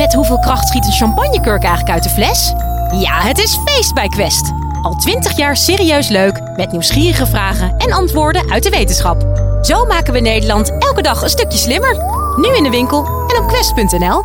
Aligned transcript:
Met 0.00 0.14
hoeveel 0.14 0.38
kracht 0.38 0.68
schiet 0.68 0.86
een 0.86 0.92
champagnekurk 0.92 1.62
eigenlijk 1.62 1.94
uit 1.94 2.02
de 2.02 2.08
fles? 2.08 2.52
Ja, 3.00 3.20
het 3.20 3.38
is 3.38 3.58
feest 3.64 3.94
bij 3.94 4.08
Quest. 4.08 4.52
Al 4.82 4.94
twintig 4.94 5.36
jaar 5.36 5.56
serieus 5.56 6.08
leuk, 6.08 6.40
met 6.56 6.72
nieuwsgierige 6.72 7.26
vragen 7.26 7.76
en 7.76 7.92
antwoorden 7.92 8.50
uit 8.50 8.62
de 8.62 8.70
wetenschap. 8.70 9.22
Zo 9.62 9.84
maken 9.84 10.12
we 10.12 10.20
Nederland 10.20 10.78
elke 10.78 11.02
dag 11.02 11.22
een 11.22 11.28
stukje 11.28 11.58
slimmer. 11.58 11.96
Nu 12.36 12.56
in 12.56 12.62
de 12.62 12.70
winkel 12.70 13.04
en 13.06 13.42
op 13.42 13.48
quest.nl. 13.48 14.24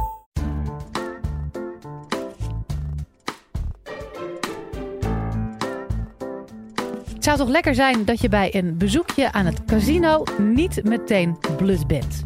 Het 7.14 7.24
zou 7.24 7.38
toch 7.38 7.50
lekker 7.50 7.76
zijn 7.76 8.06
dat 8.06 8.22
je 8.22 8.30
bij 8.30 8.56
een 8.56 8.78
bezoekje 8.78 9.32
aan 9.32 9.46
het 9.46 9.66
casino 9.66 10.24
niet 10.38 10.84
meteen 10.84 11.38
blut 11.58 11.88
bent. 11.88 12.26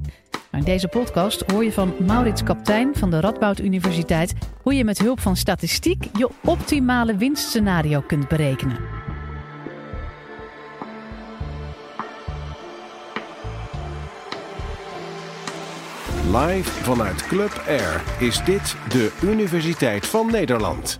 Maar 0.52 0.60
in 0.60 0.66
deze 0.66 0.88
podcast 0.88 1.52
hoor 1.52 1.64
je 1.64 1.72
van 1.72 1.96
Maurits 2.00 2.44
Kaptein 2.44 2.96
van 2.96 3.10
de 3.10 3.20
Radboud 3.20 3.60
Universiteit 3.60 4.34
hoe 4.62 4.74
je 4.74 4.84
met 4.84 4.98
hulp 4.98 5.20
van 5.20 5.36
statistiek 5.36 6.04
je 6.18 6.30
optimale 6.46 7.16
winstscenario 7.16 8.02
kunt 8.02 8.28
berekenen. 8.28 8.78
Live 16.32 16.70
vanuit 16.70 17.28
Club 17.28 17.64
Air 17.68 18.04
is 18.20 18.44
dit 18.44 18.76
de 18.90 19.18
Universiteit 19.24 20.08
van 20.08 20.32
Nederland. 20.32 21.00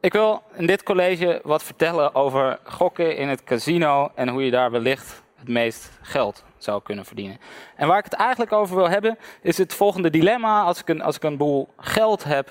Ik 0.00 0.12
wil 0.12 0.42
in 0.56 0.66
dit 0.66 0.82
college 0.82 1.40
wat 1.44 1.62
vertellen 1.62 2.14
over 2.14 2.58
gokken 2.64 3.16
in 3.16 3.28
het 3.28 3.44
casino 3.44 4.10
en 4.14 4.28
hoe 4.28 4.44
je 4.44 4.50
daar 4.50 4.70
wellicht 4.70 5.22
het 5.36 5.48
meest 5.48 5.90
geld 6.02 6.46
zou 6.64 6.82
kunnen 6.82 7.04
verdienen. 7.04 7.40
En 7.76 7.88
waar 7.88 7.98
ik 7.98 8.04
het 8.04 8.12
eigenlijk 8.12 8.52
over 8.52 8.76
wil 8.76 8.88
hebben, 8.88 9.18
is 9.42 9.58
het 9.58 9.74
volgende 9.74 10.10
dilemma. 10.10 10.62
Als 10.62 10.80
ik 10.80 10.88
een, 10.88 11.02
als 11.02 11.16
ik 11.16 11.22
een 11.22 11.36
boel 11.36 11.68
geld 11.76 12.24
heb, 12.24 12.50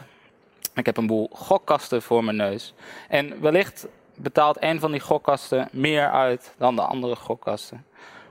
ik 0.73 0.85
heb 0.85 0.97
een 0.97 1.07
boel 1.07 1.30
gokkasten 1.33 2.02
voor 2.02 2.23
mijn 2.23 2.38
neus. 2.38 2.73
En 3.09 3.41
wellicht 3.41 3.88
betaalt 4.16 4.61
een 4.61 4.80
van 4.80 4.91
die 4.91 5.00
gokkasten 5.00 5.67
meer 5.72 6.11
uit 6.11 6.53
dan 6.58 6.75
de 6.75 6.81
andere 6.81 7.16
gokkasten. 7.16 7.85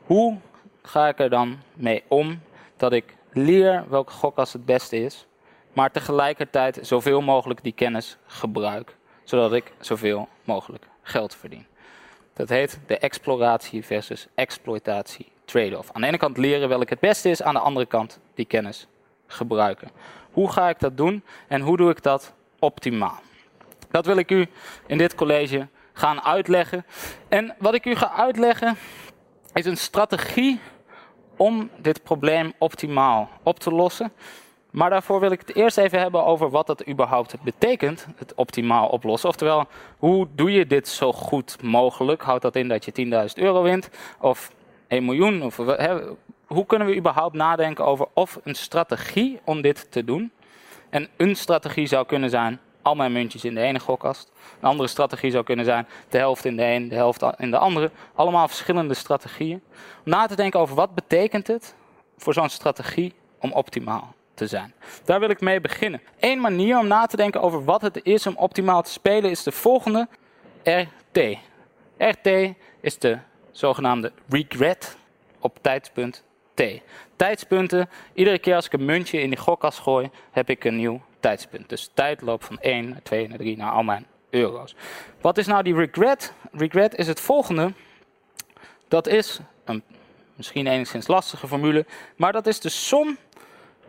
Hoe 0.04 0.38
ga 0.82 1.08
ik 1.08 1.18
er 1.18 1.30
dan 1.30 1.58
mee 1.74 2.04
om 2.08 2.40
dat 2.76 2.92
ik 2.92 3.16
leer 3.32 3.84
welke 3.88 4.12
gokkast 4.12 4.52
het 4.52 4.64
beste 4.64 4.96
is, 4.96 5.26
maar 5.72 5.90
tegelijkertijd 5.90 6.78
zoveel 6.82 7.20
mogelijk 7.20 7.62
die 7.62 7.72
kennis 7.72 8.16
gebruik, 8.26 8.96
zodat 9.24 9.52
ik 9.52 9.72
zoveel 9.80 10.28
mogelijk 10.44 10.88
geld 11.02 11.34
verdien? 11.34 11.66
Dat 12.32 12.48
heet 12.48 12.80
de 12.86 12.98
exploratie 12.98 13.84
versus 13.84 14.26
exploitatie 14.34 15.32
trade-off. 15.46 15.90
Aan 15.92 16.00
de 16.00 16.06
ene 16.06 16.18
kant 16.18 16.36
leren 16.36 16.68
welk 16.68 16.90
het 16.90 17.00
beste 17.00 17.28
is, 17.30 17.42
aan 17.42 17.54
de 17.54 17.60
andere 17.60 17.86
kant 17.86 18.18
die 18.34 18.44
kennis 18.44 18.86
gebruiken. 19.26 19.90
Hoe 20.32 20.52
ga 20.52 20.68
ik 20.68 20.78
dat 20.78 20.96
doen 20.96 21.24
en 21.48 21.60
hoe 21.60 21.76
doe 21.76 21.90
ik 21.90 22.02
dat 22.02 22.34
optimaal? 22.58 23.20
Dat 23.90 24.06
wil 24.06 24.16
ik 24.16 24.30
u 24.30 24.46
in 24.86 24.98
dit 24.98 25.14
college 25.14 25.68
gaan 25.92 26.22
uitleggen. 26.22 26.86
En 27.28 27.54
wat 27.58 27.74
ik 27.74 27.84
u 27.84 27.94
ga 27.94 28.12
uitleggen 28.12 28.76
is 29.54 29.66
een 29.66 29.76
strategie 29.76 30.60
om 31.36 31.70
dit 31.76 32.02
probleem 32.02 32.52
optimaal 32.58 33.28
op 33.42 33.58
te 33.58 33.70
lossen. 33.70 34.12
Maar 34.70 34.90
daarvoor 34.90 35.20
wil 35.20 35.30
ik 35.30 35.40
het 35.40 35.56
eerst 35.56 35.78
even 35.78 36.00
hebben 36.00 36.24
over 36.24 36.50
wat 36.50 36.66
dat 36.66 36.88
überhaupt 36.88 37.42
betekent, 37.42 38.06
het 38.16 38.34
optimaal 38.34 38.88
oplossen. 38.88 39.28
Oftewel, 39.28 39.66
hoe 39.98 40.28
doe 40.34 40.52
je 40.52 40.66
dit 40.66 40.88
zo 40.88 41.12
goed 41.12 41.62
mogelijk? 41.62 42.22
Houdt 42.22 42.42
dat 42.42 42.56
in 42.56 42.68
dat 42.68 42.84
je 42.84 43.26
10.000 43.38 43.42
euro 43.42 43.62
wint 43.62 43.90
of 44.20 44.50
1 44.86 45.04
miljoen? 45.04 45.42
Of, 45.42 45.56
hoe 46.46 46.66
kunnen 46.66 46.88
we 46.88 46.96
überhaupt 46.96 47.34
nadenken 47.34 47.84
over 47.84 48.06
of 48.12 48.38
een 48.44 48.54
strategie 48.54 49.40
om 49.44 49.60
dit 49.60 49.90
te 49.90 50.04
doen? 50.04 50.30
En 50.90 51.08
een 51.16 51.36
strategie 51.36 51.86
zou 51.86 52.06
kunnen 52.06 52.30
zijn, 52.30 52.60
al 52.82 52.94
mijn 52.94 53.12
muntjes 53.12 53.44
in 53.44 53.54
de 53.54 53.60
ene 53.60 53.80
gokkast. 53.80 54.32
Een 54.60 54.68
andere 54.68 54.88
strategie 54.88 55.30
zou 55.30 55.44
kunnen 55.44 55.64
zijn, 55.64 55.86
de 56.08 56.18
helft 56.18 56.44
in 56.44 56.56
de 56.56 56.64
een, 56.64 56.88
de 56.88 56.94
helft 56.94 57.24
in 57.36 57.50
de 57.50 57.58
andere. 57.58 57.90
Allemaal 58.14 58.48
verschillende 58.48 58.94
strategieën. 58.94 59.62
Om 60.04 60.10
na 60.10 60.26
te 60.26 60.36
denken 60.36 60.60
over 60.60 60.74
wat 60.74 60.94
betekent 60.94 61.46
het 61.46 61.74
voor 62.16 62.32
zo'n 62.32 62.48
strategie 62.48 63.14
om 63.40 63.52
optimaal 63.52 64.14
te 64.34 64.46
zijn. 64.46 64.74
Daar 65.04 65.20
wil 65.20 65.30
ik 65.30 65.40
mee 65.40 65.60
beginnen. 65.60 66.00
Eén 66.20 66.40
manier 66.40 66.78
om 66.78 66.86
na 66.86 67.06
te 67.06 67.16
denken 67.16 67.40
over 67.42 67.64
wat 67.64 67.82
het 67.82 68.00
is 68.02 68.26
om 68.26 68.36
optimaal 68.36 68.82
te 68.82 68.90
spelen 68.90 69.30
is 69.30 69.42
de 69.42 69.52
volgende 69.52 70.08
RT. 70.62 71.38
RT 71.98 72.54
is 72.80 72.98
de 72.98 73.18
zogenaamde 73.58 74.12
regret 74.28 74.96
op 75.40 75.58
tijdspunt 75.60 76.22
T. 76.54 76.62
Tijdspunten, 77.16 77.88
iedere 78.14 78.38
keer 78.38 78.54
als 78.54 78.66
ik 78.66 78.72
een 78.72 78.84
muntje 78.84 79.20
in 79.20 79.28
die 79.28 79.38
gokkast 79.38 79.78
gooi, 79.78 80.10
heb 80.30 80.50
ik 80.50 80.64
een 80.64 80.76
nieuw 80.76 81.00
tijdspunt. 81.20 81.68
Dus 81.68 81.90
tijd 81.94 82.20
loopt 82.20 82.44
van 82.44 82.58
1 82.60 82.88
naar 82.88 83.02
2 83.02 83.28
naar 83.28 83.38
3 83.38 83.56
naar 83.56 83.72
al 83.72 83.82
mijn 83.82 84.06
euro's. 84.30 84.74
Wat 85.20 85.38
is 85.38 85.46
nou 85.46 85.62
die 85.62 85.74
regret? 85.74 86.32
Regret 86.52 86.94
is 86.94 87.06
het 87.06 87.20
volgende. 87.20 87.72
Dat 88.88 89.06
is 89.06 89.40
een 89.64 89.82
misschien 90.34 90.66
enigszins 90.66 91.06
lastige 91.06 91.46
formule, 91.46 91.86
maar 92.16 92.32
dat 92.32 92.46
is 92.46 92.60
de 92.60 92.68
som 92.68 93.16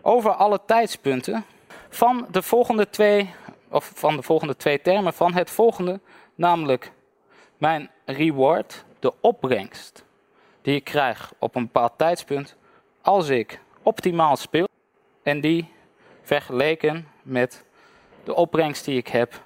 over 0.02 0.32
alle 0.32 0.60
tijdspunten 0.66 1.46
van 1.90 2.28
de 2.32 2.42
volgende 2.42 2.90
twee, 2.90 3.34
of 3.70 3.92
van 3.96 4.16
de 4.16 4.22
volgende 4.22 4.56
twee 4.56 4.82
termen 4.82 5.14
van 5.14 5.34
het 5.34 5.50
volgende, 5.50 6.00
namelijk 6.36 6.92
mijn 7.58 7.90
reward, 8.06 8.86
de 9.08 9.14
opbrengst 9.22 10.06
die 10.62 10.76
ik 10.76 10.84
krijg 10.84 11.34
op 11.40 11.56
een 11.56 11.64
bepaald 11.64 11.98
tijdspunt 11.98 12.56
als 13.02 13.30
ik 13.30 13.60
optimaal 13.84 14.36
speel 14.36 14.68
en 15.24 15.42
die 15.42 15.72
vergeleken 16.22 17.08
met 17.22 17.66
de 18.24 18.34
opbrengst 18.36 18.86
die 18.86 18.98
ik 18.98 19.08
heb 19.08 19.42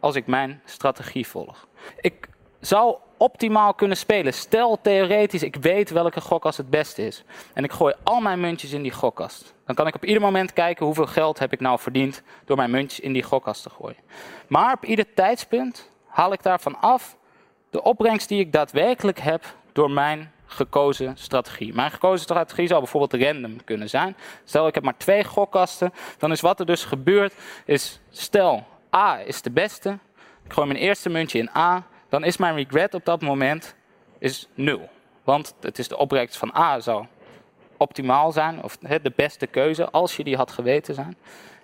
als 0.00 0.14
ik 0.14 0.26
mijn 0.26 0.62
strategie 0.64 1.26
volg. 1.26 1.66
Ik 2.00 2.28
zou 2.60 2.96
optimaal 3.16 3.74
kunnen 3.74 3.96
spelen. 3.96 4.34
Stel 4.34 4.80
theoretisch, 4.80 5.42
ik 5.42 5.56
weet 5.56 5.90
welke 5.90 6.20
gokkast 6.20 6.56
het 6.56 6.70
beste 6.70 7.06
is. 7.06 7.24
En 7.54 7.64
ik 7.64 7.72
gooi 7.72 7.94
al 8.02 8.20
mijn 8.20 8.40
muntjes 8.40 8.72
in 8.72 8.82
die 8.82 8.92
gokkast. 8.92 9.54
Dan 9.66 9.74
kan 9.74 9.86
ik 9.86 9.94
op 9.94 10.04
ieder 10.04 10.22
moment 10.22 10.52
kijken 10.52 10.86
hoeveel 10.86 11.06
geld 11.06 11.38
heb 11.38 11.52
ik 11.52 11.60
nou 11.60 11.78
verdiend 11.78 12.22
door 12.44 12.56
mijn 12.56 12.70
muntjes 12.70 13.00
in 13.00 13.12
die 13.12 13.22
gokkast 13.22 13.62
te 13.62 13.70
gooien. 13.70 14.02
Maar 14.48 14.72
op 14.72 14.84
ieder 14.84 15.14
tijdspunt 15.14 15.90
haal 16.06 16.32
ik 16.32 16.42
daarvan 16.42 16.80
af 16.80 17.17
de 17.70 17.82
opbrengst 17.82 18.28
die 18.28 18.40
ik 18.40 18.52
daadwerkelijk 18.52 19.18
heb 19.18 19.44
door 19.72 19.90
mijn 19.90 20.32
gekozen 20.46 21.16
strategie. 21.16 21.74
Mijn 21.74 21.90
gekozen 21.90 22.20
strategie 22.20 22.66
zou 22.66 22.80
bijvoorbeeld 22.80 23.22
random 23.22 23.64
kunnen 23.64 23.88
zijn. 23.88 24.16
Stel 24.44 24.66
ik 24.66 24.74
heb 24.74 24.84
maar 24.84 24.96
twee 24.96 25.24
gokkasten, 25.24 25.92
dan 26.18 26.32
is 26.32 26.40
wat 26.40 26.60
er 26.60 26.66
dus 26.66 26.84
gebeurt, 26.84 27.34
is 27.64 28.00
stel 28.10 28.66
A 28.94 29.20
is 29.20 29.42
de 29.42 29.50
beste, 29.50 29.98
ik 30.44 30.52
gooi 30.52 30.66
mijn 30.66 30.80
eerste 30.80 31.08
muntje 31.08 31.38
in 31.38 31.50
A, 31.56 31.86
dan 32.08 32.24
is 32.24 32.36
mijn 32.36 32.54
regret 32.54 32.94
op 32.94 33.04
dat 33.04 33.20
moment 33.20 33.74
is 34.18 34.48
nul. 34.54 34.88
Want 35.24 35.54
het 35.60 35.78
is 35.78 35.88
de 35.88 35.96
opbrengst 35.96 36.36
van 36.36 36.54
A 36.56 36.80
zou 36.80 37.06
optimaal 37.76 38.32
zijn, 38.32 38.62
of 38.62 38.76
de 38.76 39.12
beste 39.16 39.46
keuze, 39.46 39.90
als 39.90 40.16
je 40.16 40.24
die 40.24 40.36
had 40.36 40.50
geweten 40.50 40.94
zijn. 40.94 41.16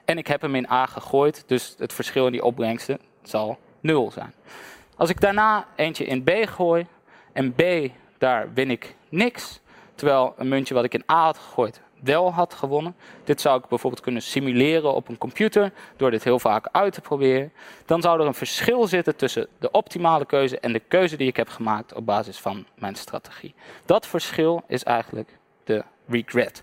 En 0.05 0.19
ik 0.19 0.27
heb 0.27 0.41
hem 0.41 0.55
in 0.55 0.71
A 0.71 0.87
gegooid, 0.87 1.45
dus 1.47 1.75
het 1.79 1.93
verschil 1.93 2.27
in 2.27 2.33
die 2.33 2.45
opbrengsten 2.45 2.99
zal 3.23 3.59
nul 3.81 4.11
zijn. 4.11 4.35
Als 4.97 5.11
ik 5.11 5.21
daarna 5.21 5.67
eentje 5.77 6.05
in 6.05 6.23
B 6.23 6.31
gooi 6.49 6.87
en 7.33 7.53
B, 7.53 7.63
daar 8.19 8.53
win 8.55 8.71
ik 8.71 8.97
niks. 9.09 9.61
Terwijl 9.95 10.35
een 10.37 10.49
muntje 10.49 10.75
wat 10.75 10.85
ik 10.85 10.95
in 10.95 11.05
A 11.11 11.25
had 11.25 11.39
gegooid 11.39 11.81
wel 12.05 12.33
had 12.33 12.55
gewonnen. 12.55 12.97
Dit 13.25 13.41
zou 13.41 13.59
ik 13.59 13.69
bijvoorbeeld 13.69 14.03
kunnen 14.03 14.23
simuleren 14.23 14.95
op 14.95 15.09
een 15.09 15.19
computer 15.19 15.73
door 15.97 16.11
dit 16.11 16.25
heel 16.25 16.39
vaak 16.39 16.69
uit 16.73 16.93
te 16.93 17.01
proberen. 17.01 17.53
Dan 17.87 18.03
zou 18.03 18.21
er 18.21 18.27
een 18.27 18.35
verschil 18.35 18.87
zitten 18.87 19.17
tussen 19.17 19.49
de 19.59 19.71
optimale 19.71 20.27
keuze 20.27 20.59
en 20.59 20.73
de 20.73 20.81
keuze 20.89 21.17
die 21.17 21.29
ik 21.29 21.37
heb 21.37 21.49
gemaakt 21.49 21.95
op 21.95 22.07
basis 22.07 22.39
van 22.39 22.67
mijn 22.75 22.95
strategie. 22.95 23.55
Dat 23.85 24.07
verschil 24.07 24.63
is 24.67 24.83
eigenlijk 24.83 25.39
de 25.65 25.85
regret. 26.09 26.63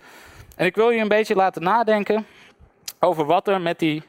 En 0.56 0.66
ik 0.66 0.75
wil 0.75 0.90
je 0.90 1.02
een 1.02 1.08
beetje 1.08 1.36
laten 1.36 1.63
nadenken 1.63 2.25
over 3.00 3.25
wat 3.25 3.48
er 3.48 3.62
met 3.62 3.80
die 3.80 4.04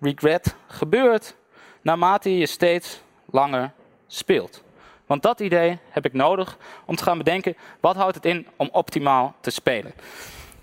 regret 0.00 0.54
gebeurt 0.66 1.36
naarmate 1.82 2.38
je 2.38 2.46
steeds 2.46 3.02
langer 3.34 3.72
speelt. 4.06 4.62
Want 5.06 5.22
dat 5.22 5.40
idee 5.40 5.78
heb 5.90 6.04
ik 6.04 6.12
nodig 6.12 6.56
om 6.84 6.96
te 6.96 7.02
gaan 7.02 7.18
bedenken 7.18 7.56
wat 7.80 7.96
houdt 7.96 8.14
het 8.14 8.24
in 8.24 8.46
om 8.56 8.68
optimaal 8.72 9.34
te 9.40 9.50
spelen. 9.50 9.92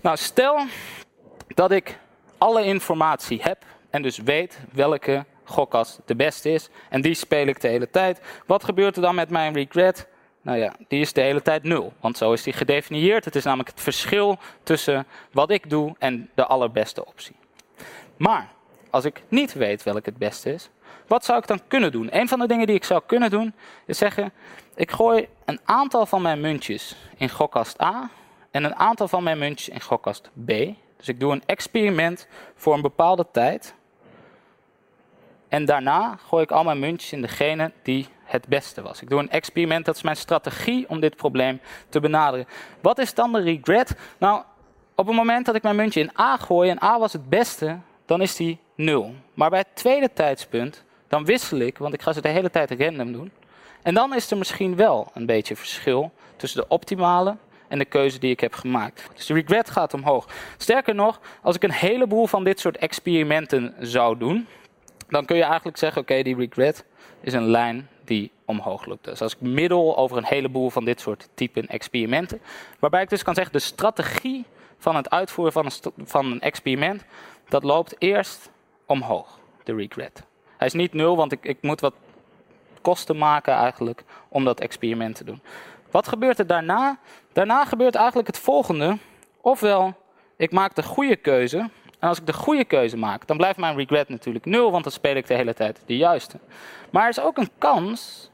Nou, 0.00 0.16
stel 0.16 0.58
dat 1.48 1.70
ik 1.70 1.98
alle 2.38 2.64
informatie 2.64 3.42
heb 3.42 3.64
en 3.90 4.02
dus 4.02 4.18
weet 4.18 4.58
welke 4.72 5.24
gokkast 5.44 6.00
de 6.04 6.16
beste 6.16 6.50
is. 6.50 6.68
En 6.88 7.00
die 7.00 7.14
speel 7.14 7.46
ik 7.46 7.60
de 7.60 7.68
hele 7.68 7.90
tijd. 7.90 8.20
Wat 8.46 8.64
gebeurt 8.64 8.96
er 8.96 9.02
dan 9.02 9.14
met 9.14 9.30
mijn 9.30 9.52
regret? 9.52 10.08
Nou 10.42 10.58
ja, 10.58 10.74
die 10.88 11.00
is 11.00 11.12
de 11.12 11.20
hele 11.20 11.42
tijd 11.42 11.62
nul. 11.62 11.92
Want 12.00 12.16
zo 12.16 12.32
is 12.32 12.42
die 12.42 12.52
gedefinieerd. 12.52 13.24
Het 13.24 13.36
is 13.36 13.44
namelijk 13.44 13.68
het 13.68 13.80
verschil 13.80 14.38
tussen 14.62 15.06
wat 15.32 15.50
ik 15.50 15.70
doe 15.70 15.94
en 15.98 16.30
de 16.34 16.46
allerbeste 16.46 17.06
optie. 17.06 17.36
Maar 18.16 18.48
als 18.90 19.04
ik 19.04 19.22
niet 19.28 19.52
weet 19.52 19.82
welke 19.82 20.08
het 20.10 20.18
beste 20.18 20.52
is, 20.52 20.70
wat 21.06 21.24
zou 21.24 21.38
ik 21.38 21.46
dan 21.46 21.60
kunnen 21.68 21.92
doen? 21.92 22.08
Een 22.10 22.28
van 22.28 22.38
de 22.38 22.46
dingen 22.46 22.66
die 22.66 22.76
ik 22.76 22.84
zou 22.84 23.02
kunnen 23.06 23.30
doen 23.30 23.54
is 23.86 23.98
zeggen: 23.98 24.32
ik 24.74 24.90
gooi 24.90 25.28
een 25.44 25.60
aantal 25.64 26.06
van 26.06 26.22
mijn 26.22 26.40
muntjes 26.40 26.96
in 27.16 27.30
gokkast 27.30 27.80
A 27.80 28.10
en 28.50 28.64
een 28.64 28.76
aantal 28.76 29.08
van 29.08 29.22
mijn 29.22 29.38
muntjes 29.38 29.68
in 29.68 29.80
gokkast 29.80 30.30
B. 30.44 30.48
Dus 30.96 31.08
ik 31.08 31.20
doe 31.20 31.32
een 31.32 31.42
experiment 31.46 32.26
voor 32.54 32.74
een 32.74 32.82
bepaalde 32.82 33.26
tijd. 33.32 33.74
En 35.48 35.64
daarna 35.64 36.16
gooi 36.26 36.42
ik 36.42 36.50
al 36.50 36.64
mijn 36.64 36.78
muntjes 36.78 37.12
in 37.12 37.20
degene 37.20 37.72
die 37.82 38.08
het 38.24 38.48
beste 38.48 38.82
was. 38.82 39.02
Ik 39.02 39.08
doe 39.08 39.20
een 39.20 39.30
experiment, 39.30 39.84
dat 39.84 39.96
is 39.96 40.02
mijn 40.02 40.16
strategie 40.16 40.88
om 40.88 41.00
dit 41.00 41.16
probleem 41.16 41.60
te 41.88 42.00
benaderen. 42.00 42.46
Wat 42.80 42.98
is 42.98 43.14
dan 43.14 43.32
de 43.32 43.40
regret? 43.40 43.94
Nou, 44.18 44.42
op 44.94 45.06
het 45.06 45.16
moment 45.16 45.46
dat 45.46 45.54
ik 45.54 45.62
mijn 45.62 45.76
muntje 45.76 46.00
in 46.00 46.10
A 46.18 46.36
gooi 46.36 46.70
en 46.70 46.82
A 46.82 46.98
was 46.98 47.12
het 47.12 47.28
beste, 47.28 47.78
dan 48.06 48.20
is 48.20 48.36
die 48.36 48.58
0. 48.74 49.14
Maar 49.34 49.50
bij 49.50 49.58
het 49.58 49.76
tweede 49.76 50.12
tijdspunt, 50.12 50.84
dan 51.08 51.24
wissel 51.24 51.58
ik, 51.58 51.78
want 51.78 51.94
ik 51.94 52.02
ga 52.02 52.12
ze 52.12 52.20
de 52.20 52.28
hele 52.28 52.50
tijd 52.50 52.70
random 52.70 53.12
doen. 53.12 53.30
En 53.82 53.94
dan 53.94 54.14
is 54.14 54.30
er 54.30 54.38
misschien 54.38 54.76
wel 54.76 55.10
een 55.14 55.26
beetje 55.26 55.56
verschil 55.56 56.12
tussen 56.36 56.60
de 56.60 56.68
optimale 56.68 57.36
en 57.68 57.78
de 57.78 57.84
keuze 57.84 58.18
die 58.18 58.30
ik 58.30 58.40
heb 58.40 58.54
gemaakt. 58.54 59.08
Dus 59.14 59.26
de 59.26 59.34
regret 59.34 59.70
gaat 59.70 59.94
omhoog. 59.94 60.28
Sterker 60.56 60.94
nog, 60.94 61.20
als 61.42 61.56
ik 61.56 61.62
een 61.62 61.72
heleboel 61.72 62.26
van 62.26 62.44
dit 62.44 62.60
soort 62.60 62.76
experimenten 62.76 63.74
zou 63.80 64.18
doen, 64.18 64.46
dan 65.08 65.24
kun 65.24 65.36
je 65.36 65.42
eigenlijk 65.42 65.76
zeggen: 65.76 66.02
oké, 66.02 66.22
die 66.22 66.36
regret 66.36 66.84
is 67.20 67.32
een 67.32 67.46
lijn 67.46 67.88
die 68.04 68.30
omhoog 68.44 68.84
loopt. 68.84 69.04
Dus 69.04 69.20
als 69.20 69.34
ik 69.34 69.40
middel 69.40 69.96
over 69.96 70.16
een 70.16 70.24
heleboel 70.24 70.70
van 70.70 70.84
dit 70.84 71.00
soort 71.00 71.28
typen 71.34 71.66
experimenten, 71.66 72.40
waarbij 72.78 73.02
ik 73.02 73.08
dus 73.08 73.22
kan 73.22 73.34
zeggen: 73.34 73.52
de 73.52 73.58
strategie 73.58 74.44
van 74.78 74.96
het 74.96 75.10
uitvoeren 75.10 75.52
van 75.52 75.64
een, 75.64 76.06
van 76.06 76.32
een 76.32 76.40
experiment, 76.40 77.04
dat 77.48 77.62
loopt 77.62 77.94
eerst 77.98 78.50
omhoog, 78.92 79.38
de 79.64 79.74
regret. 79.74 80.22
Hij 80.56 80.66
is 80.66 80.72
niet 80.72 80.92
nul, 80.92 81.16
want 81.16 81.32
ik, 81.32 81.44
ik 81.44 81.58
moet 81.60 81.80
wat 81.80 81.94
kosten 82.80 83.18
maken 83.18 83.54
eigenlijk 83.54 84.04
om 84.28 84.44
dat 84.44 84.60
experiment 84.60 85.16
te 85.16 85.24
doen. 85.24 85.42
Wat 85.90 86.08
gebeurt 86.08 86.38
er 86.38 86.46
daarna? 86.46 86.98
Daarna 87.32 87.64
gebeurt 87.64 87.94
eigenlijk 87.94 88.26
het 88.26 88.38
volgende. 88.38 88.98
Ofwel, 89.40 89.94
ik 90.36 90.52
maak 90.52 90.74
de 90.74 90.82
goede 90.82 91.16
keuze. 91.16 91.58
En 91.98 92.08
als 92.08 92.18
ik 92.18 92.26
de 92.26 92.32
goede 92.32 92.64
keuze 92.64 92.96
maak, 92.96 93.26
dan 93.26 93.36
blijft 93.36 93.58
mijn 93.58 93.76
regret 93.76 94.08
natuurlijk 94.08 94.44
nul, 94.44 94.70
want 94.70 94.82
dan 94.82 94.92
speel 94.92 95.16
ik 95.16 95.26
de 95.26 95.34
hele 95.34 95.54
tijd 95.54 95.82
de 95.86 95.96
juiste. 95.96 96.38
Maar 96.90 97.02
er 97.02 97.08
is 97.08 97.20
ook 97.20 97.38
een 97.38 97.50
kans, 97.58 98.30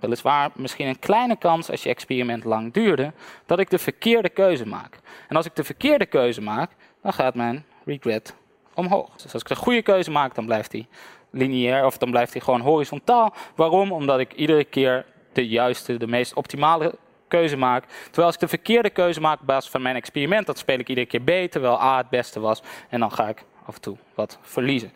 weliswaar 0.00 0.50
misschien 0.54 0.86
een 0.86 0.98
kleine 0.98 1.36
kans 1.36 1.70
als 1.70 1.82
je 1.82 1.88
experiment 1.88 2.44
lang 2.44 2.72
duurde, 2.72 3.12
dat 3.46 3.58
ik 3.58 3.70
de 3.70 3.78
verkeerde 3.78 4.28
keuze 4.28 4.66
maak. 4.66 4.98
En 5.28 5.36
als 5.36 5.46
ik 5.46 5.54
de 5.54 5.64
verkeerde 5.64 6.06
keuze 6.06 6.40
maak, 6.40 6.70
dan 7.02 7.12
gaat 7.12 7.34
mijn 7.34 7.64
regret 7.84 8.34
omhoog. 8.78 9.10
Dus 9.16 9.32
als 9.32 9.42
ik 9.42 9.48
de 9.48 9.56
goede 9.56 9.82
keuze 9.82 10.10
maak, 10.10 10.34
dan 10.34 10.46
blijft 10.46 10.70
die 10.70 10.86
lineair 11.30 11.84
of 11.84 11.98
dan 11.98 12.10
blijft 12.10 12.32
hij 12.32 12.42
gewoon 12.42 12.60
horizontaal. 12.60 13.34
Waarom? 13.54 13.92
Omdat 13.92 14.18
ik 14.18 14.32
iedere 14.32 14.64
keer 14.64 15.04
de 15.32 15.48
juiste, 15.48 15.96
de 15.96 16.06
meest 16.06 16.34
optimale 16.34 16.94
keuze 17.28 17.56
maak. 17.56 17.84
Terwijl 18.04 18.26
als 18.26 18.34
ik 18.34 18.40
de 18.40 18.48
verkeerde 18.48 18.90
keuze 18.90 19.20
maak 19.20 19.40
op 19.40 19.46
basis 19.46 19.70
van 19.70 19.82
mijn 19.82 19.96
experiment, 19.96 20.46
dat 20.46 20.58
speel 20.58 20.78
ik 20.78 20.88
iedere 20.88 21.06
keer 21.06 21.20
B, 21.20 21.50
terwijl 21.50 21.80
A 21.80 21.96
het 21.96 22.08
beste 22.08 22.40
was. 22.40 22.62
En 22.88 23.00
dan 23.00 23.12
ga 23.12 23.28
ik 23.28 23.44
af 23.64 23.74
en 23.74 23.80
toe 23.80 23.96
wat 24.14 24.38
verliezen. 24.40 24.92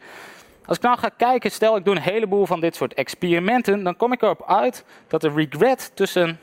Als 0.66 0.76
ik 0.76 0.82
nou 0.82 0.98
ga 0.98 1.08
kijken, 1.08 1.50
stel 1.50 1.76
ik 1.76 1.84
doe 1.84 1.94
een 1.94 2.02
heleboel 2.02 2.46
van 2.46 2.60
dit 2.60 2.74
soort 2.74 2.94
experimenten, 2.94 3.82
dan 3.82 3.96
kom 3.96 4.12
ik 4.12 4.22
erop 4.22 4.44
uit 4.46 4.84
dat 5.08 5.20
de 5.20 5.30
regret 5.30 5.90
tussen 5.94 6.38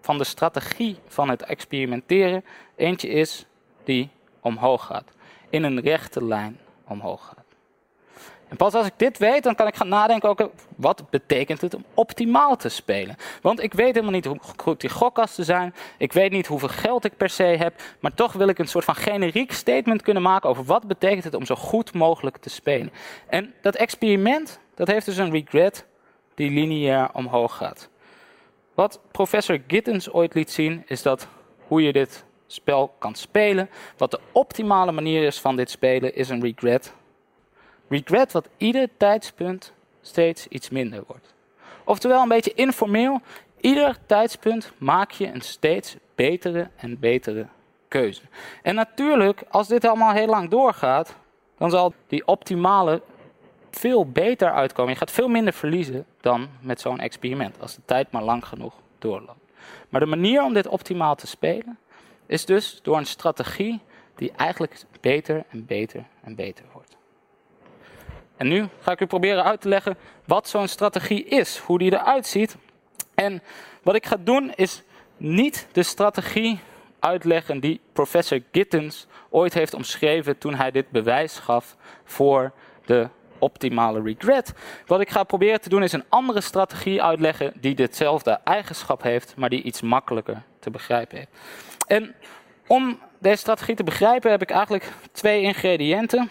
van 0.00 0.18
de 0.18 0.24
strategie 0.24 0.96
van 1.06 1.28
het 1.28 1.42
experimenteren 1.42 2.44
eentje 2.76 3.08
is 3.08 3.46
die 3.84 4.10
omhoog 4.40 4.84
gaat. 4.84 5.12
In 5.54 5.62
een 5.62 5.80
rechte 5.80 6.24
lijn 6.24 6.58
omhoog 6.88 7.26
gaat. 7.26 7.44
En 8.48 8.56
pas 8.56 8.74
als 8.74 8.86
ik 8.86 8.92
dit 8.96 9.18
weet, 9.18 9.42
dan 9.42 9.54
kan 9.54 9.66
ik 9.66 9.74
gaan 9.74 9.88
nadenken 9.88 10.28
ook, 10.28 10.50
wat 10.76 11.10
betekent 11.10 11.60
het 11.60 11.74
om 11.74 11.84
optimaal 11.94 12.56
te 12.56 12.68
spelen? 12.68 13.16
Want 13.42 13.62
ik 13.62 13.72
weet 13.72 13.94
helemaal 13.94 14.14
niet 14.14 14.24
hoe 14.24 14.38
goed 14.56 14.80
die 14.80 14.90
gokkasten 14.90 15.44
zijn. 15.44 15.74
Ik 15.98 16.12
weet 16.12 16.30
niet 16.30 16.46
hoeveel 16.46 16.68
geld 16.68 17.04
ik 17.04 17.16
per 17.16 17.28
se 17.28 17.42
heb. 17.42 17.82
Maar 18.00 18.14
toch 18.14 18.32
wil 18.32 18.48
ik 18.48 18.58
een 18.58 18.68
soort 18.68 18.84
van 18.84 18.94
generiek 18.94 19.52
statement 19.52 20.02
kunnen 20.02 20.22
maken 20.22 20.48
over 20.48 20.64
wat 20.64 20.86
betekent 20.86 21.24
het 21.24 21.34
om 21.34 21.44
zo 21.44 21.54
goed 21.54 21.92
mogelijk 21.92 22.36
te 22.36 22.50
spelen. 22.50 22.92
En 23.26 23.54
dat 23.60 23.74
experiment, 23.74 24.58
dat 24.74 24.88
heeft 24.88 25.06
dus 25.06 25.16
een 25.16 25.30
regret 25.30 25.86
die 26.34 26.50
lineair 26.50 27.08
omhoog 27.12 27.56
gaat. 27.56 27.88
Wat 28.74 29.00
professor 29.10 29.60
Gittens 29.66 30.10
ooit 30.10 30.34
liet 30.34 30.50
zien, 30.50 30.82
is 30.86 31.02
dat 31.02 31.28
hoe 31.66 31.82
je 31.82 31.92
dit 31.92 32.24
spel 32.46 32.94
kan 32.98 33.14
spelen, 33.14 33.70
wat 33.96 34.10
de 34.10 34.20
optimale 34.32 34.92
manier 34.92 35.22
is 35.22 35.40
van 35.40 35.56
dit 35.56 35.70
spelen, 35.70 36.14
is 36.14 36.28
een 36.28 36.42
regret 36.42 36.94
regret 37.88 38.32
wat 38.32 38.48
ieder 38.56 38.88
tijdspunt 38.96 39.72
steeds 40.00 40.46
iets 40.46 40.70
minder 40.70 41.02
wordt. 41.06 41.34
Oftewel 41.84 42.22
een 42.22 42.28
beetje 42.28 42.54
informeel, 42.54 43.20
ieder 43.60 43.96
tijdspunt 44.06 44.72
maak 44.78 45.10
je 45.10 45.26
een 45.26 45.40
steeds 45.40 45.96
betere 46.14 46.68
en 46.76 46.98
betere 46.98 47.46
keuze. 47.88 48.22
En 48.62 48.74
natuurlijk, 48.74 49.42
als 49.50 49.68
dit 49.68 49.84
allemaal 49.84 50.12
heel 50.12 50.26
lang 50.26 50.50
doorgaat, 50.50 51.14
dan 51.58 51.70
zal 51.70 51.94
die 52.06 52.26
optimale 52.26 53.02
veel 53.70 54.06
beter 54.06 54.52
uitkomen. 54.52 54.92
Je 54.92 54.98
gaat 54.98 55.10
veel 55.10 55.28
minder 55.28 55.52
verliezen 55.52 56.06
dan 56.20 56.48
met 56.60 56.80
zo'n 56.80 57.00
experiment, 57.00 57.60
als 57.60 57.74
de 57.74 57.82
tijd 57.84 58.10
maar 58.10 58.22
lang 58.22 58.46
genoeg 58.46 58.74
doorloopt. 58.98 59.42
Maar 59.88 60.00
de 60.00 60.06
manier 60.06 60.42
om 60.42 60.52
dit 60.52 60.66
optimaal 60.66 61.14
te 61.14 61.26
spelen 61.26 61.78
is 62.26 62.44
dus 62.44 62.78
door 62.82 62.96
een 62.96 63.06
strategie 63.06 63.80
die 64.14 64.32
eigenlijk 64.36 64.80
beter 65.00 65.44
en 65.48 65.66
beter 65.66 66.04
en 66.22 66.34
beter 66.34 66.64
wordt. 66.72 66.96
En 68.36 68.48
nu 68.48 68.68
ga 68.80 68.92
ik 68.92 69.00
u 69.00 69.06
proberen 69.06 69.44
uit 69.44 69.60
te 69.60 69.68
leggen 69.68 69.96
wat 70.24 70.48
zo'n 70.48 70.68
strategie 70.68 71.24
is, 71.24 71.58
hoe 71.58 71.78
die 71.78 71.92
eruit 71.92 72.26
ziet. 72.26 72.56
En 73.14 73.42
wat 73.82 73.94
ik 73.94 74.06
ga 74.06 74.16
doen 74.16 74.52
is 74.54 74.82
niet 75.16 75.66
de 75.72 75.82
strategie 75.82 76.58
uitleggen 76.98 77.60
die 77.60 77.80
professor 77.92 78.40
Gittens 78.52 79.06
ooit 79.30 79.54
heeft 79.54 79.74
omschreven 79.74 80.38
toen 80.38 80.54
hij 80.54 80.70
dit 80.70 80.90
bewijs 80.90 81.38
gaf 81.38 81.76
voor 82.04 82.52
de 82.84 83.08
optimale 83.38 84.02
regret. 84.02 84.52
Wat 84.86 85.00
ik 85.00 85.10
ga 85.10 85.24
proberen 85.24 85.60
te 85.60 85.68
doen 85.68 85.82
is 85.82 85.92
een 85.92 86.04
andere 86.08 86.40
strategie 86.40 87.02
uitleggen 87.02 87.52
die 87.60 87.74
ditzelfde 87.74 88.40
eigenschap 88.44 89.02
heeft, 89.02 89.34
maar 89.36 89.48
die 89.48 89.62
iets 89.62 89.80
makkelijker 89.80 90.42
te 90.58 90.70
begrijpen 90.70 91.16
heeft. 91.16 91.30
En 91.86 92.14
om 92.66 92.98
deze 93.18 93.36
strategie 93.36 93.74
te 93.74 93.84
begrijpen 93.84 94.30
heb 94.30 94.42
ik 94.42 94.50
eigenlijk 94.50 94.92
twee 95.12 95.42
ingrediënten. 95.42 96.30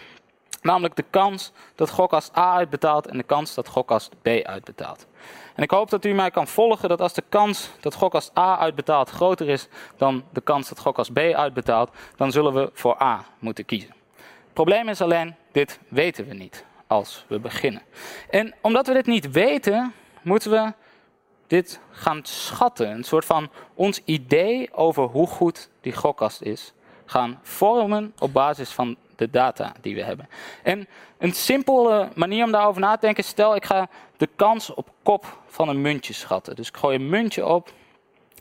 Namelijk 0.62 0.96
de 0.96 1.04
kans 1.10 1.52
dat 1.74 1.90
gokkast 1.90 2.36
A 2.36 2.54
uitbetaalt 2.54 3.06
en 3.06 3.16
de 3.16 3.22
kans 3.22 3.54
dat 3.54 3.68
gokkast 3.68 4.12
B 4.22 4.28
uitbetaalt. 4.28 5.06
En 5.54 5.62
ik 5.62 5.70
hoop 5.70 5.90
dat 5.90 6.04
u 6.04 6.12
mij 6.12 6.30
kan 6.30 6.46
volgen 6.46 6.88
dat 6.88 7.00
als 7.00 7.12
de 7.12 7.24
kans 7.28 7.70
dat 7.80 7.94
gokkast 7.94 8.38
A 8.38 8.58
uitbetaalt 8.58 9.10
groter 9.10 9.48
is 9.48 9.68
dan 9.96 10.24
de 10.32 10.40
kans 10.40 10.68
dat 10.68 10.78
gokkast 10.78 11.12
B 11.12 11.18
uitbetaalt, 11.18 11.90
dan 12.16 12.32
zullen 12.32 12.52
we 12.52 12.70
voor 12.72 13.02
A 13.02 13.24
moeten 13.38 13.64
kiezen. 13.64 13.94
Het 14.16 14.52
probleem 14.52 14.88
is 14.88 15.00
alleen, 15.00 15.34
dit 15.52 15.78
weten 15.88 16.26
we 16.26 16.34
niet 16.34 16.64
als 16.86 17.24
we 17.28 17.38
beginnen. 17.38 17.82
En 18.30 18.54
omdat 18.60 18.86
we 18.86 18.92
dit 18.92 19.06
niet 19.06 19.30
weten, 19.30 19.92
moeten 20.22 20.50
we 20.50 20.72
dit 21.46 21.80
gaan 21.90 22.20
schatten. 22.22 22.90
Een 22.90 23.04
soort 23.04 23.24
van 23.24 23.50
ons 23.74 24.00
idee 24.04 24.74
over 24.74 25.02
hoe 25.02 25.26
goed 25.26 25.68
die 25.80 25.92
gokkast 25.92 26.42
is, 26.42 26.72
gaan 27.04 27.38
vormen 27.42 28.12
op 28.18 28.32
basis 28.32 28.70
van 28.70 28.96
de 29.16 29.30
data 29.30 29.72
die 29.80 29.94
we 29.94 30.02
hebben. 30.02 30.28
En 30.62 30.88
een 31.18 31.32
simpele 31.32 32.08
manier 32.14 32.44
om 32.44 32.52
daarover 32.52 32.80
na 32.80 32.94
te 32.94 33.00
denken, 33.00 33.24
stel 33.24 33.56
ik 33.56 33.64
ga 33.64 33.88
de 34.16 34.28
kans 34.36 34.74
op 34.74 34.90
kop 35.02 35.38
van 35.46 35.68
een 35.68 35.80
muntje 35.80 36.12
schatten. 36.12 36.56
Dus 36.56 36.68
ik 36.68 36.76
gooi 36.76 36.96
een 36.96 37.08
muntje 37.08 37.46
op, 37.46 37.72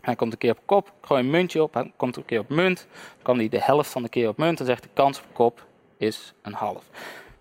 hij 0.01 0.15
komt 0.15 0.31
een 0.31 0.37
keer 0.37 0.51
op 0.51 0.61
kop, 0.65 0.87
ik 0.87 1.07
gooi 1.07 1.23
een 1.23 1.29
muntje 1.29 1.63
op, 1.63 1.73
hij 1.73 1.91
komt 1.95 2.15
een 2.15 2.25
keer 2.25 2.39
op 2.39 2.49
munt, 2.49 2.87
dan 2.91 3.21
kan 3.21 3.37
hij 3.37 3.49
de 3.49 3.61
helft 3.61 3.91
van 3.91 4.03
de 4.03 4.09
keer 4.09 4.27
op 4.27 4.37
munt, 4.37 4.57
dan 4.57 4.67
zegt 4.67 4.83
de 4.83 4.89
kans 4.93 5.19
op 5.19 5.25
kop 5.33 5.65
is 5.97 6.33
een 6.41 6.53
half. 6.53 6.83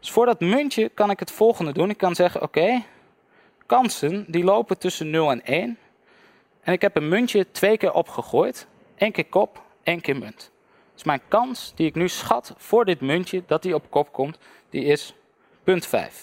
Dus 0.03 0.11
voor 0.11 0.27
dat 0.27 0.41
muntje 0.41 0.89
kan 0.89 1.11
ik 1.11 1.19
het 1.19 1.31
volgende 1.31 1.73
doen. 1.73 1.91
Ik 1.91 1.97
kan 1.97 2.15
zeggen, 2.15 2.43
oké, 2.43 2.83
kansen 3.67 4.25
die 4.29 4.45
lopen 4.45 4.79
tussen 4.79 5.11
0 5.11 5.31
en 5.31 5.45
1. 5.45 5.79
En 6.61 6.73
ik 6.73 6.83
heb 6.83 6.97
een 6.97 7.09
muntje 7.09 7.51
twee 7.51 7.77
keer 7.77 7.93
opgegooid. 7.93 8.67
één 8.95 9.13
keer 9.13 9.27
kop, 9.27 9.63
één 9.83 10.01
keer 10.01 10.17
munt. 10.17 10.51
Dus 10.95 11.05
mijn 11.05 11.21
kans 11.29 11.73
die 11.75 11.87
ik 11.87 11.95
nu 11.95 12.09
schat 12.09 12.55
voor 12.57 12.85
dit 12.85 13.01
muntje 13.01 13.43
dat 13.47 13.63
die 13.63 13.75
op 13.75 13.91
kop 13.91 14.13
komt, 14.13 14.39
die 14.71 14.85
is 14.85 15.15
punt 15.65 15.87
5. 15.87 16.21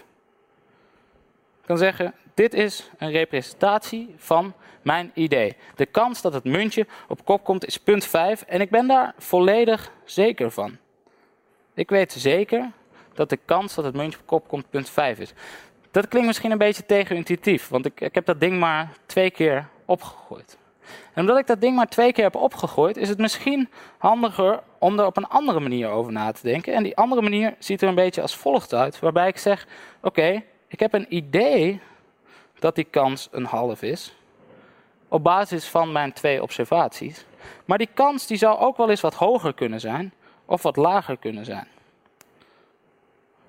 Ik 1.60 1.66
kan 1.66 1.78
zeggen, 1.78 2.14
dit 2.34 2.54
is 2.54 2.90
een 2.98 3.12
representatie 3.12 4.14
van 4.18 4.54
mijn 4.82 5.12
idee. 5.14 5.56
De 5.76 5.86
kans 5.86 6.22
dat 6.22 6.34
het 6.34 6.44
muntje 6.44 6.88
op 7.08 7.26
kop 7.26 7.44
komt 7.44 7.66
is 7.66 7.78
punt 7.78 8.06
5 8.06 8.42
en 8.42 8.62
ik 8.62 8.70
ben 8.70 8.88
daar 8.88 9.14
volledig 9.18 9.92
zeker 10.04 10.52
van. 10.52 10.78
Ik 11.74 11.90
weet 11.90 12.12
zeker 12.12 12.72
dat 13.20 13.30
de 13.30 13.40
kans 13.46 13.76
dat 13.76 13.86
het 13.86 13.96
muntje 13.96 14.20
op 14.20 14.28
kop 14.28 14.48
komt 14.48 14.70
punt 14.70 14.90
5 14.90 15.20
is. 15.20 15.34
Dat 15.92 16.08
klinkt 16.08 16.28
misschien 16.28 16.52
een 16.52 16.58
beetje 16.58 16.86
tegenintuïtief, 16.86 17.68
want 17.68 17.86
ik, 17.86 18.02
ik 18.02 18.16
heb 18.16 18.26
dat 18.26 18.40
ding 18.40 18.60
maar 18.60 18.92
twee 19.06 19.32
keer 19.32 19.68
opgegooid. 19.86 20.58
En 21.14 21.22
omdat 21.22 21.38
ik 21.38 21.48
dat 21.48 21.62
ding 21.62 21.76
maar 21.76 21.88
twee 21.88 22.12
keer 22.12 22.24
heb 22.24 22.36
opgegooid, 22.36 22.98
is 22.98 23.10
het 23.10 23.18
misschien 23.18 23.70
handiger 23.98 24.60
om 24.78 25.00
er 25.00 25.06
op 25.06 25.18
een 25.18 25.28
andere 25.28 25.60
manier 25.60 25.90
over 25.90 26.12
na 26.12 26.32
te 26.32 26.42
denken. 26.42 26.74
En 26.74 26.84
die 26.84 26.98
andere 26.98 27.22
manier 27.22 27.56
ziet 27.58 27.82
er 27.82 27.88
een 27.88 27.96
beetje 27.96 28.22
als 28.22 28.36
volgt 28.36 28.74
uit, 28.74 29.00
waarbij 29.00 29.28
ik 29.28 29.38
zeg: 29.38 29.68
Oké, 30.02 30.44
ik 30.68 30.80
heb 30.80 30.94
een 30.94 31.16
idee 31.16 31.82
dat 32.60 32.76
die 32.76 32.88
kans 32.90 33.28
een 33.32 33.46
half 33.46 33.82
is, 33.82 34.16
op 35.08 35.24
basis 35.24 35.68
van 35.68 35.92
mijn 35.92 36.14
twee 36.14 36.42
observaties. 36.42 37.26
Maar 37.66 37.78
die 37.78 37.90
kans 37.94 38.28
die 38.28 38.38
zou 38.38 38.60
ook 38.60 38.78
wel 38.78 38.90
eens 38.90 39.02
wat 39.02 39.16
hoger 39.16 39.54
kunnen 39.54 39.80
zijn, 39.80 40.14
of 40.46 40.64
wat 40.64 40.76
lager 40.76 41.18
kunnen 41.18 41.46
zijn. 41.46 41.68